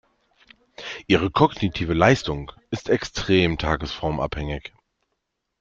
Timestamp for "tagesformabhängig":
3.59-4.73